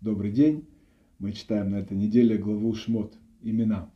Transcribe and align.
Добрый 0.00 0.30
день. 0.30 0.64
Мы 1.18 1.32
читаем 1.32 1.72
на 1.72 1.80
этой 1.80 1.96
неделе 1.96 2.38
главу 2.38 2.72
Шмот 2.72 3.14
«Имена». 3.42 3.90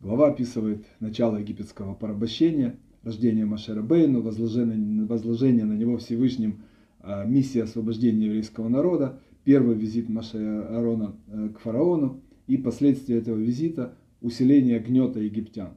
Глава 0.00 0.30
описывает 0.30 0.84
начало 0.98 1.36
египетского 1.36 1.94
порабощения, 1.94 2.76
рождение 3.04 3.44
Машера 3.44 3.80
Бейну, 3.80 4.20
возложение, 4.20 5.06
возложение 5.06 5.64
на 5.64 5.74
него 5.74 5.98
Всевышним 5.98 6.64
а, 6.98 7.24
миссии 7.24 7.60
освобождения 7.60 8.26
еврейского 8.26 8.68
народа, 8.68 9.20
первый 9.44 9.76
визит 9.76 10.08
Машера 10.08 10.76
Аарона 10.76 11.14
э, 11.28 11.50
к 11.50 11.60
фараону 11.60 12.20
и 12.48 12.56
последствия 12.56 13.18
этого 13.18 13.36
визита– 13.36 13.94
усиление 14.20 14.80
гнета 14.80 15.20
египтян. 15.20 15.74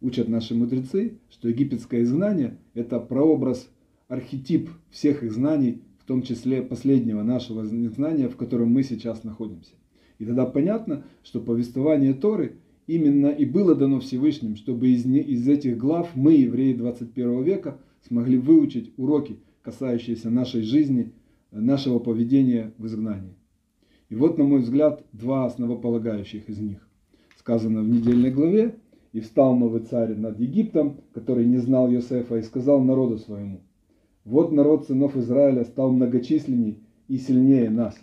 Учат 0.00 0.26
наши 0.26 0.56
мудрецы, 0.56 1.20
что 1.30 1.48
египетское 1.48 2.02
изгнание– 2.02 2.58
это 2.74 2.98
прообраз, 2.98 3.70
архетип 4.08 4.70
всех 4.90 5.22
изгнаний 5.22 5.82
в 6.02 6.04
том 6.04 6.22
числе 6.22 6.62
последнего 6.62 7.22
нашего 7.22 7.64
знания, 7.64 8.28
в 8.28 8.36
котором 8.36 8.70
мы 8.72 8.82
сейчас 8.82 9.22
находимся. 9.22 9.70
И 10.18 10.24
тогда 10.24 10.46
понятно, 10.46 11.04
что 11.22 11.40
повествование 11.40 12.12
Торы 12.12 12.56
именно 12.88 13.28
и 13.28 13.44
было 13.44 13.76
дано 13.76 14.00
Всевышним, 14.00 14.56
чтобы 14.56 14.88
из, 14.88 15.04
не, 15.04 15.20
из 15.20 15.46
этих 15.46 15.78
глав 15.78 16.10
мы, 16.16 16.32
евреи 16.32 16.74
21 16.74 17.44
века, 17.44 17.78
смогли 18.08 18.36
выучить 18.36 18.92
уроки, 18.96 19.38
касающиеся 19.62 20.28
нашей 20.28 20.62
жизни, 20.62 21.12
нашего 21.52 22.00
поведения 22.00 22.72
в 22.78 22.86
изгнании. 22.86 23.36
И 24.08 24.16
вот, 24.16 24.38
на 24.38 24.44
мой 24.44 24.60
взгляд, 24.60 25.04
два 25.12 25.46
основополагающих 25.46 26.48
из 26.48 26.58
них. 26.58 26.78
Сказано 27.38 27.82
в 27.82 27.88
недельной 27.88 28.32
главе, 28.32 28.76
«И 29.12 29.20
встал 29.20 29.54
новый 29.56 29.82
царь 29.82 30.16
над 30.16 30.40
Египтом, 30.40 31.02
который 31.12 31.44
не 31.44 31.58
знал 31.58 31.90
Йосефа, 31.90 32.38
и 32.38 32.42
сказал 32.42 32.82
народу 32.82 33.18
своему– 33.18 33.60
вот 34.24 34.52
народ 34.52 34.86
сынов 34.86 35.16
Израиля 35.16 35.64
стал 35.64 35.90
многочисленней 35.90 36.78
и 37.08 37.18
сильнее 37.18 37.70
нас. 37.70 37.98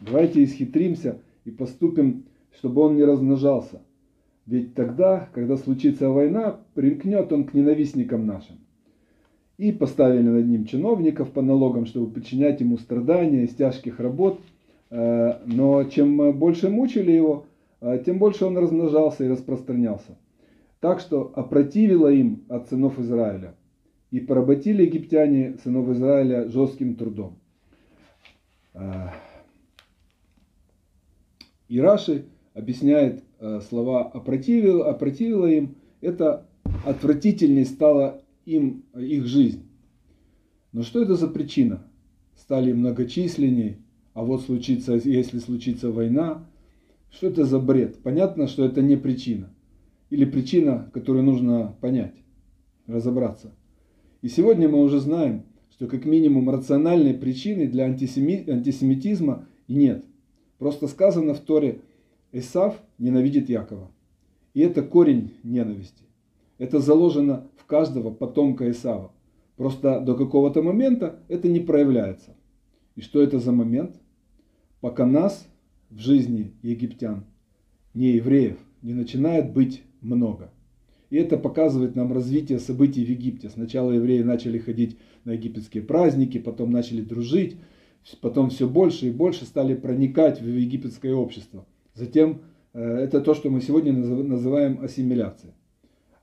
Давайте 0.00 0.44
исхитримся 0.44 1.20
и 1.44 1.50
поступим, 1.50 2.24
чтобы 2.54 2.82
он 2.82 2.96
не 2.96 3.04
размножался. 3.04 3.80
Ведь 4.46 4.74
тогда, 4.74 5.28
когда 5.32 5.56
случится 5.56 6.10
война, 6.10 6.60
примкнет 6.74 7.32
он 7.32 7.44
к 7.44 7.54
ненавистникам 7.54 8.26
нашим. 8.26 8.56
И 9.56 9.72
поставили 9.72 10.28
над 10.28 10.46
ним 10.46 10.66
чиновников 10.66 11.30
по 11.30 11.40
налогам, 11.40 11.86
чтобы 11.86 12.12
причинять 12.12 12.60
ему 12.60 12.76
страдания 12.76 13.44
из 13.44 13.54
тяжких 13.54 14.00
работ. 14.00 14.40
Э, 14.90 15.38
но 15.46 15.84
чем 15.84 16.38
больше 16.38 16.68
мучили 16.68 17.12
его, 17.12 17.46
э, 17.80 18.02
тем 18.04 18.18
больше 18.18 18.44
он 18.44 18.58
размножался 18.58 19.24
и 19.24 19.28
распространялся. 19.28 20.18
Так 20.80 21.00
что 21.00 21.32
опротивило 21.34 22.08
им 22.08 22.42
от 22.48 22.68
сынов 22.68 22.98
Израиля– 22.98 23.54
и 24.14 24.20
поработили 24.20 24.84
египтяне 24.84 25.58
сынов 25.64 25.88
Израиля 25.88 26.48
жестким 26.48 26.94
трудом. 26.94 27.36
А, 28.72 29.12
и 31.66 31.80
Раши 31.80 32.26
объясняет 32.52 33.24
а, 33.40 33.60
слова 33.60 34.04
«опротивило», 34.04 34.88
«опротивило 34.88 35.48
им», 35.48 35.74
это 36.00 36.46
отвратительней 36.86 37.64
стала 37.64 38.22
им 38.46 38.84
их 38.96 39.26
жизнь. 39.26 39.68
Но 40.70 40.84
что 40.84 41.02
это 41.02 41.16
за 41.16 41.26
причина? 41.26 41.82
Стали 42.36 42.72
многочисленней, 42.72 43.78
а 44.12 44.22
вот 44.22 44.42
случится, 44.42 44.94
если 44.94 45.40
случится 45.40 45.90
война, 45.90 46.46
что 47.10 47.26
это 47.26 47.44
за 47.44 47.58
бред? 47.58 48.00
Понятно, 48.04 48.46
что 48.46 48.64
это 48.64 48.80
не 48.80 48.96
причина. 48.96 49.52
Или 50.10 50.24
причина, 50.24 50.88
которую 50.94 51.24
нужно 51.24 51.74
понять, 51.80 52.14
разобраться– 52.86 53.52
и 54.24 54.28
сегодня 54.28 54.70
мы 54.70 54.82
уже 54.82 55.00
знаем, 55.00 55.42
что 55.70 55.86
как 55.86 56.06
минимум 56.06 56.48
рациональной 56.48 57.12
причины 57.12 57.66
для 57.66 57.84
антисеми... 57.84 58.48
антисемитизма 58.48 59.46
нет. 59.68 60.02
Просто 60.56 60.88
сказано 60.88 61.34
в 61.34 61.40
Торе, 61.40 61.82
Исав 62.32 62.74
ненавидит 62.96 63.50
Якова. 63.50 63.90
И 64.54 64.62
это 64.62 64.80
корень 64.82 65.34
ненависти. 65.42 66.04
Это 66.56 66.78
заложено 66.78 67.46
в 67.58 67.66
каждого 67.66 68.10
потомка 68.10 68.70
Исава. 68.70 69.12
Просто 69.56 70.00
до 70.00 70.14
какого-то 70.14 70.62
момента 70.62 71.18
это 71.28 71.48
не 71.48 71.60
проявляется. 71.60 72.34
И 72.96 73.02
что 73.02 73.20
это 73.20 73.38
за 73.38 73.52
момент? 73.52 73.94
Пока 74.80 75.04
нас 75.04 75.46
в 75.90 75.98
жизни 75.98 76.54
египтян, 76.62 77.26
не 77.92 78.12
евреев, 78.12 78.56
не 78.80 78.94
начинает 78.94 79.52
быть 79.52 79.82
много. 80.00 80.50
И 81.14 81.16
это 81.16 81.36
показывает 81.36 81.94
нам 81.94 82.12
развитие 82.12 82.58
событий 82.58 83.04
в 83.04 83.08
Египте. 83.08 83.48
Сначала 83.48 83.92
евреи 83.92 84.22
начали 84.22 84.58
ходить 84.58 84.98
на 85.24 85.34
египетские 85.34 85.84
праздники, 85.84 86.38
потом 86.38 86.72
начали 86.72 87.02
дружить, 87.02 87.54
потом 88.20 88.50
все 88.50 88.68
больше 88.68 89.06
и 89.06 89.10
больше 89.12 89.44
стали 89.44 89.76
проникать 89.76 90.40
в 90.40 90.44
египетское 90.44 91.14
общество. 91.14 91.66
Затем 91.94 92.40
э, 92.72 92.82
это 92.82 93.20
то, 93.20 93.34
что 93.34 93.48
мы 93.48 93.60
сегодня 93.60 93.92
называем 93.92 94.82
ассимиляцией. 94.82 95.54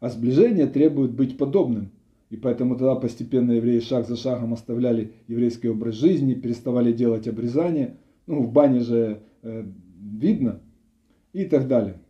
А 0.02 0.10
сближение 0.10 0.68
требует 0.68 1.12
быть 1.12 1.38
подобным. 1.38 1.92
И 2.30 2.36
поэтому 2.36 2.76
тогда 2.76 2.96
постепенно 2.96 3.54
евреи 3.54 3.80
шаг 3.80 4.10
за 4.10 4.18
шагом 4.18 4.52
оставляли 4.52 5.14
еврейский 5.30 5.70
образ 5.70 5.96
жизни, 5.96 6.34
переставали 6.34 6.92
делать 6.92 7.30
обрезание. 7.30 7.96
Ну, 8.28 8.42
в 8.44 8.52
бане 8.52 8.82
же 8.82 9.22
э, 9.42 9.64
видно 10.02 10.60
и 11.32 11.46
так 11.46 11.70
далее. 11.70 12.02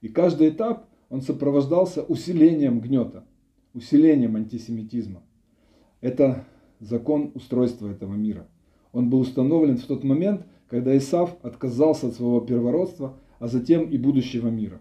И 0.00 0.08
каждый 0.08 0.48
этап 0.48 0.86
он 1.08 1.22
сопровождался 1.22 2.02
усилением 2.02 2.80
гнета, 2.80 3.24
усилением 3.74 4.36
антисемитизма. 4.36 5.22
Это 6.00 6.46
закон 6.80 7.30
устройства 7.34 7.88
этого 7.88 8.14
мира. 8.14 8.48
Он 8.92 9.10
был 9.10 9.20
установлен 9.20 9.76
в 9.76 9.86
тот 9.86 10.04
момент, 10.04 10.46
когда 10.68 10.96
Исав 10.96 11.36
отказался 11.42 12.08
от 12.08 12.14
своего 12.14 12.40
первородства, 12.40 13.18
а 13.38 13.46
затем 13.46 13.88
и 13.88 13.98
будущего 13.98 14.48
мира. 14.48 14.80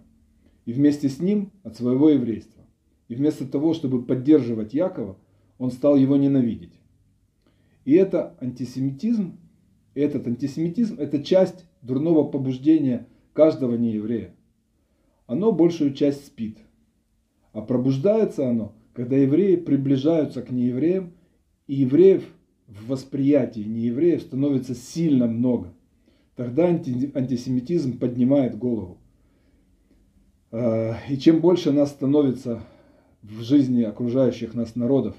И 0.66 0.74
вместе 0.74 1.10
с 1.10 1.20
ним 1.20 1.52
от 1.64 1.76
своего 1.76 2.10
еврейства. 2.10 2.64
И 3.08 3.16
вместо 3.16 3.46
того, 3.46 3.74
чтобы 3.74 4.02
поддерживать 4.02 4.74
Якова, 4.74 5.18
он 5.60 5.72
стал 5.72 5.96
его 5.96 6.18
ненавидеть. 6.18 6.74
И 7.84 7.94
это 7.94 8.36
антисемитизм, 8.42 9.38
этот 9.94 10.26
антисемитизм– 10.28 10.96
это 11.00 11.24
часть 11.24 11.66
дурного 11.84 12.24
побуждения 12.24 13.08
каждого 13.34 13.76
нееврея 13.76 14.34
оно 15.28 15.52
большую 15.52 15.94
часть 15.94 16.26
спит. 16.28 16.58
А 17.52 17.62
пробуждается 17.62 18.50
оно, 18.50 18.74
когда 18.94 19.16
евреи 19.16 19.56
приближаются 19.56 20.42
к 20.42 20.52
неевреям, 20.52 21.14
и 21.68 21.76
евреев 21.76 22.24
в 22.68 22.88
восприятии 22.88 23.62
неевреев 23.62 24.22
становится 24.22 24.76
сильно 24.76 25.28
много. 25.28 25.74
Тогда 26.36 26.66
антисемитизм 26.66 27.98
поднимает 27.98 28.58
голову. 28.58 28.98
А, 30.52 30.98
и 31.10 31.18
чем 31.18 31.40
больше 31.40 31.72
нас 31.72 31.90
становится 31.92 32.64
в 33.22 33.42
жизни 33.42 33.84
окружающих 33.84 34.54
нас 34.54 34.76
народов, 34.76 35.16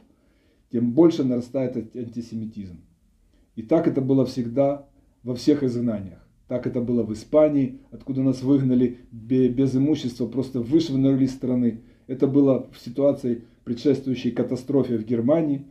тем 0.70 0.92
больше 0.92 1.24
нарастает 1.24 1.76
антисемитизм. 1.96 2.80
И 3.54 3.62
так 3.62 3.88
это 3.88 4.00
было 4.00 4.26
всегда 4.26 4.88
во 5.22 5.34
всех 5.34 5.62
изгнаниях. 5.62 6.25
Так 6.48 6.66
это 6.66 6.80
было 6.80 7.02
в 7.02 7.12
Испании, 7.12 7.80
откуда 7.90 8.22
нас 8.22 8.42
выгнали 8.42 8.98
без 9.10 9.74
имущества, 9.74 10.26
просто 10.26 10.60
вышвырнули 10.60 11.24
из 11.24 11.32
страны. 11.32 11.82
Это 12.06 12.28
было 12.28 12.68
в 12.72 12.78
ситуации, 12.78 13.44
предшествующей 13.64 14.30
катастрофе 14.30 14.96
в 14.96 15.04
Германии. 15.04 15.66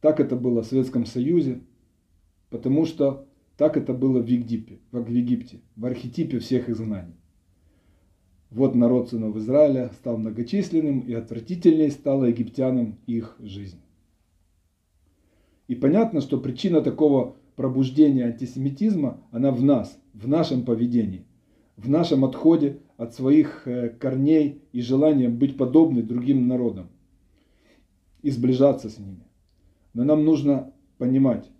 Так 0.00 0.20
это 0.20 0.36
было 0.36 0.62
в 0.62 0.66
Советском 0.66 1.04
Союзе, 1.04 1.60
потому 2.48 2.86
что 2.86 3.26
так 3.56 3.76
это 3.76 3.92
было 3.92 4.20
в 4.20 4.26
Египте, 4.26 4.78
в 4.92 5.08
Египте, 5.08 5.60
в 5.74 5.84
архетипе 5.84 6.38
всех 6.38 6.68
изгнаний. 6.68 7.16
Вот 8.50 8.76
народ 8.76 9.10
сынов 9.10 9.36
Израиля 9.36 9.90
стал 9.98 10.16
многочисленным 10.16 11.00
и 11.00 11.12
отвратительней 11.12 11.90
стала 11.90 12.26
египтянам 12.26 12.98
их 13.06 13.36
жизнь. 13.40 13.80
И 15.66 15.74
понятно, 15.74 16.20
что 16.22 16.38
причина 16.38 16.80
такого 16.80 17.36
пробуждение 17.58 18.26
антисемитизма, 18.26 19.20
она 19.32 19.50
в 19.50 19.64
нас, 19.64 19.98
в 20.14 20.28
нашем 20.28 20.64
поведении, 20.64 21.24
в 21.76 21.90
нашем 21.90 22.24
отходе 22.24 22.78
от 22.96 23.14
своих 23.14 23.66
э, 23.66 23.88
корней 23.88 24.62
и 24.70 24.80
желанием 24.80 25.36
быть 25.36 25.56
подобны 25.56 26.04
другим 26.04 26.46
народам 26.46 26.88
и 28.22 28.30
сближаться 28.30 28.88
с 28.88 29.00
ними. 29.00 29.24
Но 29.92 30.04
нам 30.04 30.24
нужно 30.24 30.72
понимать, 30.98 31.50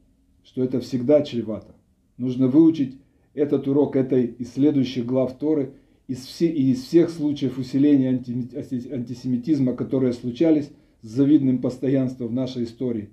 что 0.44 0.62
это 0.62 0.78
всегда 0.78 1.22
чревато. 1.22 1.74
Нужно 2.16 2.46
выучить 2.46 2.96
этот 3.34 3.66
урок 3.66 3.96
этой 3.96 4.24
и 4.26 4.44
следующих 4.44 5.04
глав 5.04 5.36
Торы 5.36 5.74
из, 6.06 6.24
все, 6.24 6.48
из 6.48 6.84
всех 6.84 7.10
случаев 7.10 7.58
усиления 7.58 8.10
антисемитизма, 8.10 9.74
которые 9.74 10.12
случались 10.12 10.70
с 11.02 11.08
завидным 11.08 11.60
постоянством 11.60 12.28
в 12.28 12.34
нашей 12.34 12.64
истории. 12.64 13.10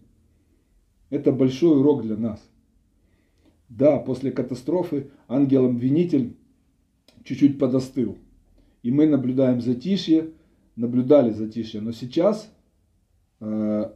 Это 1.10 1.32
большой 1.32 1.80
урок 1.80 2.04
для 2.04 2.16
нас– 2.16 2.48
да, 3.70 3.98
после 3.98 4.32
катастрофы 4.32 5.12
ангел-обвинитель 5.28 6.36
чуть-чуть 7.24 7.58
подостыл. 7.60 8.18
И 8.84 8.92
мы 8.92 9.08
наблюдаем 9.08 9.62
затишье, 9.62 10.32
наблюдали 10.76 11.32
затишье. 11.32 11.82
Но 11.82 11.92
сейчас 11.92 12.52
э, 13.40 13.92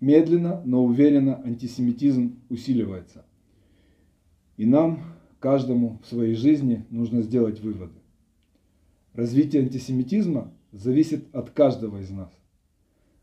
медленно, 0.00 0.62
но 0.64 0.84
уверенно 0.84 1.42
антисемитизм 1.42 2.40
усиливается. 2.50 3.24
И 4.56 4.66
нам, 4.66 5.02
каждому 5.40 6.00
в 6.02 6.06
своей 6.06 6.34
жизни 6.34 6.84
нужно 6.90 7.22
сделать 7.22 7.60
выводы. 7.60 7.94
Развитие 9.14 9.62
антисемитизма 9.62 10.52
зависит 10.72 11.34
от 11.34 11.50
каждого 11.50 11.98
из 11.98 12.10
нас. 12.10 12.32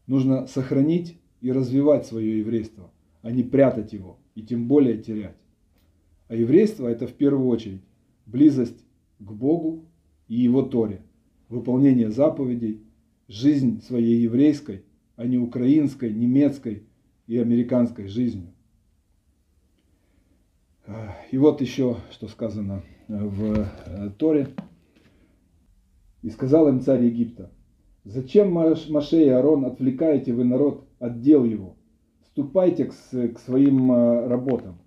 Нужно 0.08 0.48
сохранить 0.48 1.20
и 1.42 1.52
развивать 1.52 2.06
свое 2.06 2.40
еврейство, 2.40 2.92
а 3.22 3.32
не 3.32 3.44
прятать 3.44 3.94
его 3.94 4.18
и 4.34 4.42
тем 4.42 4.68
более 4.68 4.98
терять. 4.98 5.38
А 6.28 6.36
еврейство– 6.36 6.88
это 6.90 7.08
в 7.08 7.14
первую 7.14 7.48
очередь 7.48 7.82
близость 8.26 8.84
к 9.20 9.32
Богу 9.32 9.86
и 10.28 10.36
Его 10.36 10.64
Торе, 10.64 11.02
выполнение 11.50 12.10
заповедей, 12.10 12.82
жизнь 13.28 13.82
своей 13.82 14.22
еврейской, 14.22 14.84
а 15.16 15.26
не 15.26 15.38
украинской, 15.38 16.12
немецкой 16.12 16.84
и 17.28 17.38
американской 17.38 18.08
жизнью. 18.08 18.54
И 21.32 21.38
вот 21.38 21.62
еще, 21.62 21.98
что 22.12 22.28
сказано 22.28 22.84
в 23.08 23.68
э, 23.86 24.10
Торе. 24.18 24.50
«И 26.22 26.30
сказал 26.30 26.68
им 26.70 26.82
царь 26.82 27.06
Египта, 27.06 27.52
зачем 28.04 28.52
Маше 28.52 29.24
и 29.24 29.30
Аарон 29.30 29.66
отвлекаете 29.66 30.34
вы 30.34 30.44
народ 30.44 30.88
от 31.00 31.22
дел 31.22 31.44
его? 31.44 31.76
Ступайте 32.26 32.86
к, 32.86 32.94
к 32.94 33.40
своим 33.40 33.92
э, 33.92 34.28
работам. 34.28 34.80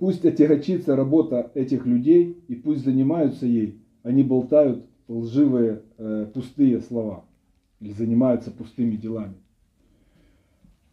Пусть 0.00 0.24
отягочится 0.24 0.96
работа 0.96 1.50
этих 1.54 1.84
людей, 1.84 2.42
и 2.48 2.54
пусть 2.54 2.84
занимаются 2.84 3.44
ей, 3.44 3.82
они 4.02 4.22
болтают 4.22 4.86
лживые, 5.08 5.82
э, 5.98 6.26
пустые 6.32 6.80
слова, 6.80 7.26
или 7.80 7.92
занимаются 7.92 8.50
пустыми 8.50 8.96
делами. 8.96 9.34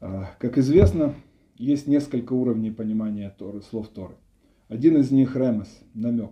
А, 0.02 0.32
как 0.40 0.58
известно, 0.58 1.14
есть 1.56 1.88
несколько 1.88 2.34
уровней 2.34 2.70
понимания 2.70 3.34
Торы, 3.40 3.62
слов 3.62 3.88
Торы. 3.88 4.16
Один 4.68 4.98
из 4.98 5.10
них 5.10 5.38
ремес, 5.38 5.70
намек. 5.94 6.32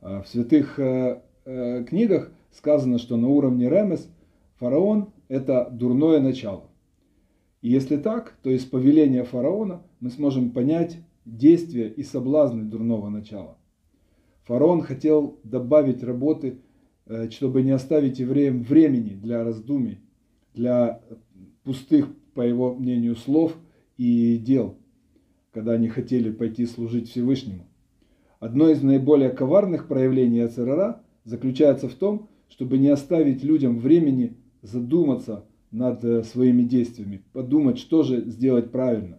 А, 0.00 0.22
в 0.22 0.28
святых 0.28 0.78
э, 0.78 1.20
э, 1.44 1.84
книгах 1.88 2.30
сказано, 2.52 2.98
что 2.98 3.16
на 3.16 3.26
уровне 3.26 3.68
ремес 3.68 4.08
фараон– 4.60 5.12
это 5.28 5.68
дурное 5.72 6.20
начало. 6.20 6.70
И 7.62 7.68
если 7.68 7.96
так, 7.96 8.36
то 8.44 8.50
из 8.50 8.64
повеления 8.64 9.24
фараона 9.24 9.82
мы 9.98 10.10
сможем 10.10 10.52
понять 10.52 10.96
действия 11.24 11.88
и 11.88 12.02
соблазны 12.02 12.64
дурного 12.64 13.08
начала. 13.08 13.58
Фараон 14.44 14.82
хотел 14.82 15.38
добавить 15.44 16.02
работы, 16.02 16.58
э, 17.06 17.30
чтобы 17.30 17.62
не 17.62 17.70
оставить 17.70 18.18
евреям 18.18 18.62
времени 18.62 19.14
для 19.14 19.44
раздумий, 19.44 20.00
для 20.54 21.00
пустых, 21.64 22.08
по 22.34 22.42
его 22.42 22.74
мнению, 22.74 23.16
слов– 23.16 23.56
и 24.00 24.38
дел, 24.38 24.78
когда 25.52 25.72
они 25.72 25.88
хотели 25.88 26.30
пойти 26.30 26.64
служить 26.64 27.10
Всевышнему. 27.10 27.66
Одно 28.38 28.70
из 28.70 28.82
наиболее 28.82 29.28
коварных 29.28 29.88
проявлений 29.88 30.40
АЦРР 30.40 31.00
заключается 31.24 31.86
в 31.86 31.92
том, 31.92 32.30
чтобы 32.48 32.78
не 32.78 32.88
оставить 32.88 33.44
людям 33.44 33.78
времени 33.78 34.38
задуматься 34.62 35.44
над 35.70 36.02
э, 36.02 36.22
своими 36.22 36.62
действиями, 36.62 37.22
подумать, 37.34 37.78
что 37.78 38.02
же 38.02 38.24
сделать 38.24 38.72
правильно. 38.72 39.18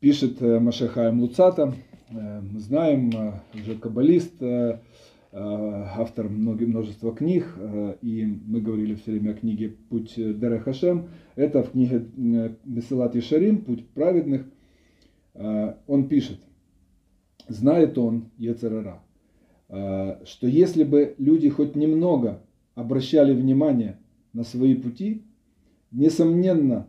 Пишет 0.00 0.40
э, 0.40 0.60
Машехаем 0.60 1.20
Луцата, 1.20 1.74
э, 2.10 2.40
мы 2.40 2.60
знаем, 2.60 3.10
уже 3.52 3.74
каббалист, 3.74 4.34
автор 5.32 6.28
множества 6.28 7.14
книг, 7.14 7.54
и 8.00 8.24
мы 8.46 8.60
говорили 8.62 8.94
все 8.94 9.10
время 9.12 9.32
о 9.32 9.34
книге 9.34 9.76
«Путь 9.90 10.14
Дере 10.14 10.58
Хашем», 10.60 11.08
это 11.36 11.62
в 11.62 11.72
книге 11.72 12.06
Меселат 12.16 13.14
и 13.14 13.20
Шарим, 13.20 13.62
Путь 13.62 13.86
праведных. 13.90 14.46
Он 15.34 16.08
пишет, 16.08 16.38
знает 17.46 17.98
он, 17.98 18.30
Ецерара, 18.38 19.02
что 19.68 20.46
если 20.46 20.84
бы 20.84 21.14
люди 21.18 21.50
хоть 21.50 21.76
немного 21.76 22.40
обращали 22.74 23.34
внимание 23.34 23.98
на 24.32 24.44
свои 24.44 24.74
пути, 24.74 25.26
несомненно, 25.90 26.88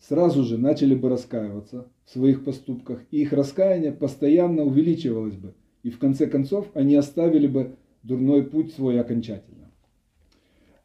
сразу 0.00 0.44
же 0.44 0.58
начали 0.58 0.94
бы 0.94 1.08
раскаиваться 1.08 1.86
в 2.04 2.10
своих 2.10 2.44
поступках, 2.44 3.00
и 3.10 3.22
их 3.22 3.32
раскаяние 3.32 3.92
постоянно 3.92 4.62
увеличивалось 4.64 5.36
бы, 5.36 5.54
и 5.82 5.90
в 5.90 5.98
конце 5.98 6.26
концов 6.26 6.66
они 6.74 6.94
оставили 6.94 7.46
бы 7.46 7.76
дурной 8.02 8.42
путь 8.42 8.72
свой 8.74 9.00
окончательно. 9.00 9.70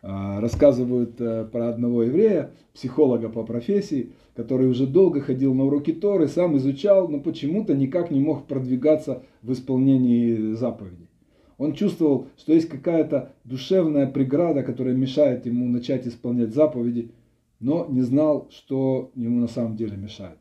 А, 0.01 0.39
рассказывают 0.39 1.19
э, 1.19 1.45
про 1.51 1.69
одного 1.69 2.03
еврея, 2.03 2.51
психолога 2.73 3.27
по 3.27 3.43
профессии, 3.43 4.13
который 4.33 4.69
уже 4.69 4.87
долго 4.87 5.19
ходил 5.19 5.53
на 5.53 5.65
уроки 5.65 5.91
Торы, 5.91 6.29
сам 6.29 6.55
изучал, 6.55 7.09
но 7.09 7.19
почему-то 7.19 7.75
никак 7.75 8.09
не 8.09 8.21
мог 8.21 8.47
продвигаться 8.47 9.23
в 9.41 9.51
исполнении 9.51 10.53
заповедей. 10.53 11.09
Он 11.57 11.73
чувствовал, 11.73 12.27
что 12.37 12.53
есть 12.53 12.69
какая-то 12.69 13.33
душевная 13.43 14.07
преграда, 14.07 14.63
которая 14.63 14.95
мешает 14.95 15.45
ему 15.45 15.67
начать 15.67 16.07
исполнять 16.07 16.53
заповеди, 16.53 17.11
но 17.59 17.85
не 17.89 18.01
знал, 18.01 18.47
что 18.51 19.11
ему 19.15 19.39
на 19.39 19.47
самом 19.47 19.75
деле 19.75 19.97
мешает. 19.97 20.37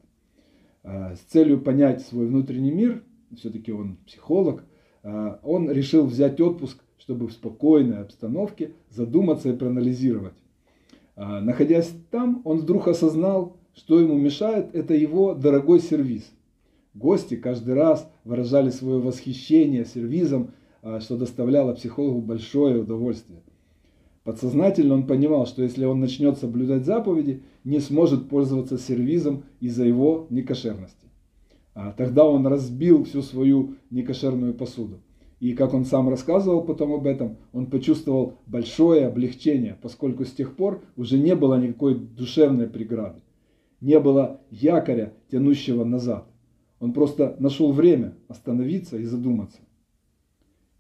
А, 0.85 1.15
с 1.15 1.21
целью 1.21 1.61
понять 1.61 2.03
свой 2.03 2.27
внутренний 2.27 2.71
мир, 2.71 3.03
все-таки 3.37 3.73
он 3.73 3.97
психолог, 4.07 4.65
а, 5.03 5.39
он 5.43 5.71
решил 5.71 6.07
взять 6.07 6.41
отпуск 6.41 6.83
чтобы 6.99 7.29
в 7.29 7.33
спокойной 7.33 8.03
обстановке 8.03 8.75
задуматься 8.91 9.49
и 9.49 9.57
проанализировать. 9.57 10.35
А, 11.17 11.41
находясь 11.41 11.91
там, 12.11 12.43
он 12.45 12.59
вдруг 12.59 12.87
осознал, 12.89 13.57
что 13.75 13.99
ему 13.99 14.19
мешает, 14.19 14.75
это 14.75 14.93
его 14.93 15.33
дорогой 15.33 15.81
сервиз. 15.81 16.31
Гости 16.93 17.37
каждый 17.37 17.75
раз 17.75 18.11
выражали 18.25 18.69
свое 18.69 19.01
восхищение 19.01 19.87
сервизом, 19.87 20.51
что 21.01 21.17
доставляло 21.17 21.73
психологу 21.73 22.21
большое 22.21 22.81
удовольствие. 22.81 23.41
Подсознательно 24.29 24.93
он 24.93 25.07
понимал, 25.07 25.47
что 25.47 25.63
если 25.63 25.87
он 25.87 26.01
начнет 26.01 26.37
соблюдать 26.37 26.85
заповеди, 26.85 27.45
не 27.65 27.81
сможет 27.81 28.29
пользоваться 28.29 28.77
сервизом 28.77 29.45
из-за 29.59 29.87
его 29.87 30.27
некошерности. 30.29 31.07
А 31.73 31.93
тогда 31.93 32.27
он 32.27 32.47
разбил 32.47 33.05
всю 33.05 33.23
свою 33.23 33.77
некошерную 33.89 34.53
посуду. 34.53 35.01
И 35.41 35.55
как 35.55 35.73
он 35.73 35.87
сам 35.87 36.11
рассказывал 36.11 36.61
потом 36.61 36.93
об 36.93 37.07
этом, 37.07 37.39
он 37.55 37.69
почувствовал 37.71 38.35
большое 38.47 39.07
облегчение, 39.07 39.79
поскольку 39.81 40.27
с 40.27 40.33
тех 40.33 40.57
пор 40.57 40.83
уже 40.95 41.19
не 41.19 41.35
было 41.35 41.59
никакой 41.59 41.95
душевной 41.95 42.67
преграды. 42.67 43.23
Не 43.81 43.99
было 43.99 44.43
якоря, 44.51 45.15
тянущего 45.31 45.85
назад. 45.85 46.27
Он 46.81 46.93
просто 46.93 47.35
нашел 47.39 47.73
время 47.73 48.13
остановиться 48.29 48.99
и 48.99 49.05
задуматься. 49.05 49.61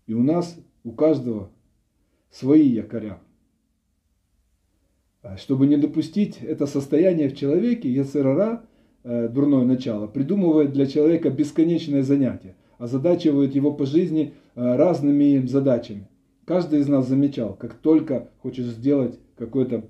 И 0.07 0.12
у 0.12 0.23
нас, 0.23 0.55
у 0.85 0.90
каждого 0.90 1.50
свои 2.31 2.69
якоря. 2.69 3.21
А 5.22 5.37
чтобы 5.37 5.66
не 5.66 5.76
допустить 5.76 6.38
это 6.42 6.66
состояние 6.66 7.28
в 7.28 7.37
человеке, 7.37 7.90
Яцерара, 7.90 8.64
э, 9.04 9.28
дурное 9.28 9.64
начало, 9.64 10.06
придумывает 10.06 10.72
для 10.72 10.87
человека 10.87 11.30
бесконечное 11.30 12.02
занятие, 12.02 12.56
озадачивает 12.78 13.54
его 13.54 13.72
по 13.72 13.87
жизни 13.87 14.34
Э, 14.60 14.75
разными 14.75 15.46
задачами. 15.46 16.08
Каждый 16.44 16.80
из 16.80 16.88
нас 16.88 17.06
замечал, 17.06 17.54
как 17.54 17.75
только 17.75 18.28
хочешь 18.42 18.64
сделать 18.64 19.16
какое-то 19.37 19.84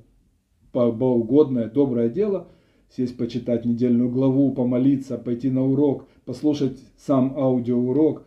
богоугодное, 0.75 1.71
доброе 1.71 2.11
дело, 2.11 2.49
сесть 2.95 3.17
почитать 3.17 3.65
недельную 3.65 4.11
главу, 4.11 4.53
помолиться, 4.53 5.17
пойти 5.17 5.49
на 5.49 5.65
урок, 5.65 6.07
послушать 6.27 6.79
сам 6.99 7.33
аудиоурок, 7.39 8.27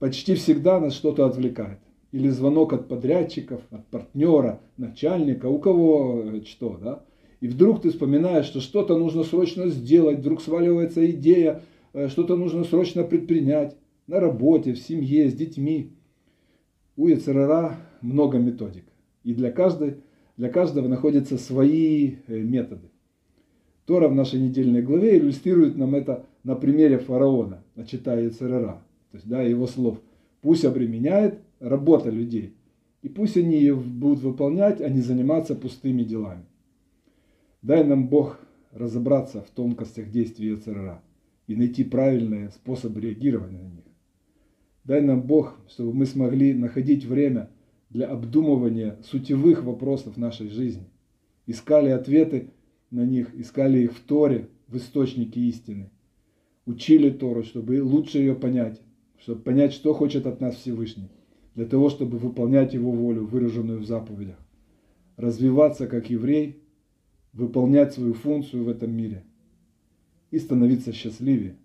почти 0.00 0.34
всегда 0.34 0.80
нас 0.80 0.94
что-то 0.94 1.26
отвлекает. 1.26 1.78
Или 2.10 2.28
звонок 2.28 2.72
от 2.72 2.88
подрядчиков, 2.88 3.60
от 3.70 3.86
партнера, 3.86 4.60
начальника, 4.76 5.46
у 5.46 5.58
кого 5.58 6.22
э, 6.24 6.42
что, 6.44 6.78
да? 6.82 7.04
И 7.40 7.48
вдруг 7.48 7.82
ты 7.82 7.90
вспоминаешь, 7.90 8.46
что 8.46 8.60
что-то 8.60 8.96
нужно 8.98 9.22
срочно 9.22 9.68
сделать, 9.68 10.18
вдруг 10.18 10.40
сваливается 10.40 11.08
идея, 11.10 11.62
э, 11.92 12.08
что-то 12.08 12.36
нужно 12.36 12.64
срочно 12.64 13.04
предпринять 13.04 13.76
на 14.06 14.20
работе, 14.20 14.72
в 14.72 14.78
семье, 14.78 15.28
с 15.28 15.34
детьми. 15.34 15.92
У 16.96 17.08
ЕЦРРА 17.08 17.76
много 18.00 18.38
методик. 18.38 18.84
И 19.22 19.34
для, 19.34 19.50
каждой, 19.50 19.96
для 20.36 20.48
каждого 20.48 20.88
находятся 20.88 21.36
свои 21.36 22.14
э, 22.26 22.38
методы. 22.38 22.88
Тора 23.84 24.08
в 24.08 24.14
нашей 24.14 24.40
недельной 24.40 24.82
главе 24.82 25.18
иллюстрирует 25.18 25.76
нам 25.76 25.94
это 25.94 26.26
на 26.42 26.56
примере 26.56 26.98
фараона, 26.98 27.62
начитая 27.74 28.24
ЕЦРРА, 28.24 28.82
то 29.10 29.16
есть 29.16 29.28
да, 29.28 29.42
его 29.42 29.66
слов. 29.66 30.00
Пусть 30.40 30.64
обременяет 30.64 31.40
работа 31.60 32.10
людей, 32.10 32.54
и 33.06 33.08
пусть 33.08 33.36
они 33.36 33.56
ее 33.56 33.76
будут 33.76 34.18
выполнять, 34.18 34.80
а 34.80 34.88
не 34.88 35.00
заниматься 35.00 35.54
пустыми 35.54 36.02
делами. 36.02 36.44
Дай 37.62 37.84
нам 37.84 38.08
Бог 38.08 38.40
разобраться 38.72 39.42
в 39.42 39.50
тонкостях 39.50 40.10
действий 40.10 40.48
ЕЦРРА 40.48 41.00
и 41.46 41.54
найти 41.54 41.84
правильные 41.84 42.50
способы 42.50 43.00
реагирования 43.00 43.62
на 43.62 43.68
них. 43.68 43.84
Дай 44.82 45.02
нам 45.02 45.22
Бог, 45.22 45.56
чтобы 45.68 45.92
мы 45.92 46.04
смогли 46.04 46.52
находить 46.52 47.04
время 47.04 47.48
для 47.90 48.08
обдумывания 48.08 48.98
сутевых 49.04 49.62
вопросов 49.62 50.16
нашей 50.16 50.48
жизни. 50.48 50.88
Искали 51.46 51.90
ответы 51.90 52.50
на 52.90 53.06
них, 53.06 53.32
искали 53.36 53.84
их 53.84 53.92
в 53.92 54.00
Торе, 54.00 54.48
в 54.66 54.78
источнике 54.78 55.38
истины. 55.42 55.92
учили 56.66 57.10
Тору, 57.10 57.44
чтобы 57.44 57.80
лучше 57.84 58.18
ее 58.18 58.34
понять, 58.34 58.82
чтобы 59.16 59.42
понять, 59.42 59.72
что 59.72 59.94
хочет 59.94 60.26
от 60.26 60.40
нас 60.40 60.56
Всевышний, 60.56 61.08
для 61.56 61.64
того, 61.64 61.88
чтобы 61.88 62.18
выполнять 62.18 62.74
Его 62.74 62.92
волю, 62.92 63.26
выраженную 63.26 63.80
в 63.80 63.86
заповедях, 63.86 64.36
развиваться 65.16 65.88
как 65.88 66.10
еврей, 66.10 66.62
выполнять 67.32 67.94
свою 67.94 68.12
функцию 68.12 68.64
в 68.64 68.68
этом 68.68 68.94
мире 68.94 69.24
и 70.30 70.38
становиться 70.38 70.92
счастливее. 70.92 71.56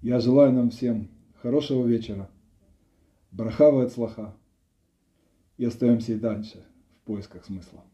Я 0.00 0.18
желаю 0.18 0.52
нам 0.52 0.70
всем 0.70 1.08
хорошего 1.40 1.86
вечера, 1.86 2.28
брахава 3.30 3.84
от 3.84 3.92
слаха, 3.92 4.34
и 5.56 5.64
остаемся 5.64 6.14
и 6.14 6.16
дальше 6.16 6.64
в 6.96 7.06
поисках 7.06 7.44
смысла. 7.44 7.84